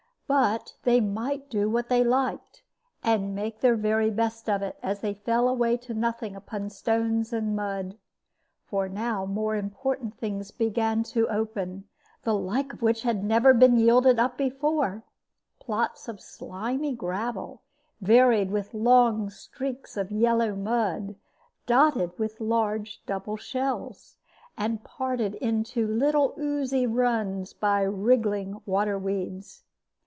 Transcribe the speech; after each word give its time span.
But 0.33 0.77
they 0.83 1.01
might 1.01 1.49
do 1.49 1.69
what 1.69 1.89
they 1.89 2.05
liked, 2.05 2.61
and 3.03 3.35
make 3.35 3.59
their 3.59 3.75
very 3.75 4.09
best 4.09 4.49
of 4.49 4.61
it, 4.61 4.79
as 4.81 5.01
they 5.01 5.13
fell 5.13 5.49
away 5.49 5.75
to 5.79 5.93
nothing 5.93 6.37
upon 6.37 6.69
stones 6.69 7.33
and 7.33 7.53
mud. 7.53 7.97
For 8.63 8.87
now 8.87 9.25
more 9.25 9.57
important 9.57 10.15
things 10.17 10.49
began 10.51 11.03
to 11.11 11.27
open, 11.27 11.83
the 12.23 12.33
like 12.33 12.71
of 12.71 12.81
which 12.81 13.03
never 13.03 13.49
had 13.51 13.59
been 13.59 13.75
yielded 13.77 14.19
up 14.19 14.37
before 14.37 15.03
plots 15.59 16.07
of 16.07 16.21
slimy 16.21 16.95
gravel, 16.95 17.61
varied 17.99 18.51
with 18.51 18.73
long 18.73 19.29
streaks 19.29 19.97
of 19.97 20.13
yellow 20.13 20.55
mud, 20.55 21.17
dotted 21.65 22.17
with 22.17 22.39
large 22.39 23.01
double 23.05 23.35
shells, 23.35 24.15
and 24.57 24.85
parted 24.85 25.35
into 25.35 25.85
little 25.85 26.33
oozy 26.39 26.87
runs 26.87 27.51
by 27.51 27.81
wriggling 27.81 28.61
water 28.65 28.97
weeds. 28.97 29.63